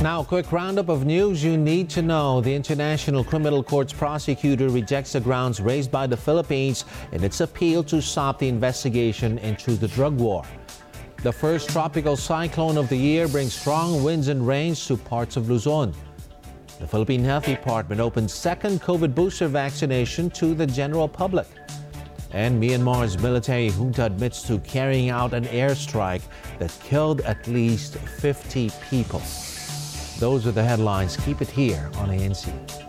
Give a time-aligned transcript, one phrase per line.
[0.00, 2.40] Now, a quick roundup of news you need to know.
[2.40, 7.82] The International Criminal Court's prosecutor rejects the grounds raised by the Philippines in its appeal
[7.84, 10.44] to stop the investigation into the drug war.
[11.24, 15.50] The first tropical cyclone of the year brings strong winds and rains to parts of
[15.50, 15.92] Luzon.
[16.78, 21.48] The Philippine Health Department opens second COVID booster vaccination to the general public.
[22.30, 26.22] And Myanmar's military junta admits to carrying out an airstrike
[26.60, 29.20] that killed at least 50 people.
[30.18, 31.16] Those are the headlines.
[31.16, 32.87] Keep it here on ANC.